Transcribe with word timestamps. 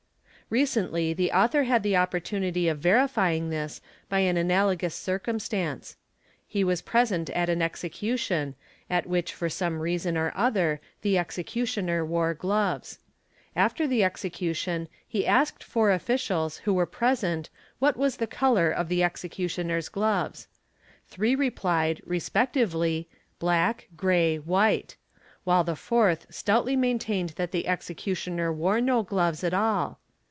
i: 0.41 0.53
Recently 0.55 1.13
the 1.13 1.31
author 1.31 1.63
had 1.63 1.81
the 1.81 1.95
opportunity 1.95 2.67
of 2.67 2.77
verifying 2.79 3.49
this 3.49 3.79
by 4.09 4.27
al 4.27 4.35
analogous 4.35 4.93
circumstance. 4.93 5.95
He 6.45 6.65
was 6.65 6.81
present 6.81 7.29
at 7.29 7.47
an 7.47 7.61
execution 7.61 8.55
at 8.89 9.07
which 9.07 9.33
fo 9.33 9.47
some 9.47 9.79
reason 9.79 10.17
or 10.17 10.33
other 10.35 10.81
the 11.03 11.17
executioner 11.17 12.05
wore 12.05 12.33
gloves. 12.33 12.99
After 13.55 13.87
the 13.87 14.03
execution 14.03 14.89
he 15.07 15.25
asked 15.25 15.63
four 15.63 15.89
officials 15.91 16.57
who 16.57 16.73
were 16.73 16.85
present 16.85 17.49
what 17.79 17.95
was 17.95 18.17
the 18.17 18.27
colour 18.27 18.69
of 18.69 18.89
the 18.89 18.99
SPECIAL 19.07 19.29
CONSIDERATIONS—STRONG 19.29 19.69
FEELING 19.69 19.83
79 19.87 20.25
executioner's 20.27 20.27
gloves. 20.27 20.47
Three 21.07 21.35
replied, 21.35 22.01
respectively, 22.05 23.07
black, 23.39 23.87
gray, 23.95 24.35
white; 24.37 24.97
while 25.45 25.63
the 25.63 25.77
fourth 25.77 26.27
stoutly 26.29 26.75
maintained 26.75 27.29
that 27.37 27.53
the 27.53 27.67
executioner 27.67 28.51
wore 28.51 28.81
no 28.81 29.01
gloves 29.01 29.45
i 29.45 29.49
all. 29.55 29.97